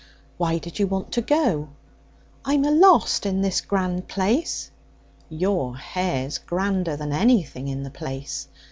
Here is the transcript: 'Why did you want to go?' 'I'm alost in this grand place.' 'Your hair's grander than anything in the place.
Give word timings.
'Why 0.37 0.57
did 0.57 0.79
you 0.79 0.87
want 0.87 1.11
to 1.11 1.21
go?' 1.21 1.69
'I'm 2.43 2.65
alost 2.65 3.27
in 3.27 3.41
this 3.43 3.61
grand 3.61 4.07
place.' 4.07 4.71
'Your 5.29 5.77
hair's 5.77 6.39
grander 6.39 6.95
than 6.95 7.13
anything 7.13 7.67
in 7.67 7.83
the 7.83 7.91
place. 7.91 8.47